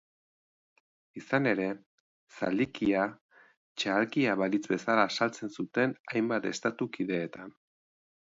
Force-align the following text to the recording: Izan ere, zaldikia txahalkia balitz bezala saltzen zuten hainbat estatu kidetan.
Izan 1.19 1.49
ere, 1.51 1.65
zaldikia 2.37 3.03
txahalkia 3.81 4.33
balitz 4.45 4.63
bezala 4.73 5.05
saltzen 5.17 5.53
zuten 5.59 5.93
hainbat 6.15 6.49
estatu 6.55 6.89
kidetan. 6.97 7.55